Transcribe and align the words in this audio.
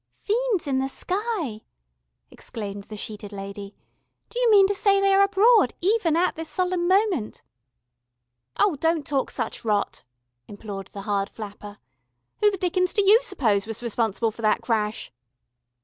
"Fiends 0.23 0.65
in 0.65 0.79
the 0.79 0.89
sky!" 0.89 1.61
exclaimed 2.31 2.85
the 2.85 2.97
sheeted 2.97 3.31
lady. 3.31 3.75
"Do 4.31 4.39
you 4.39 4.49
mean 4.49 4.65
to 4.65 4.73
say 4.73 4.99
they 4.99 5.13
are 5.13 5.21
abroad 5.21 5.75
even 5.79 6.15
at 6.17 6.35
this 6.35 6.49
solemn 6.49 6.87
moment?" 6.87 7.43
"Oh, 8.57 8.77
don't 8.77 9.05
talk 9.05 9.29
such 9.29 9.63
rot," 9.63 10.01
implored 10.47 10.87
the 10.87 11.01
hard 11.01 11.29
flapper. 11.29 11.77
"Who 12.39 12.49
the 12.49 12.57
dickens 12.57 12.93
do 12.93 13.05
you 13.05 13.21
suppose 13.21 13.67
was 13.67 13.83
responsible 13.83 14.31
for 14.31 14.41
that 14.41 14.63
crash?" 14.63 15.11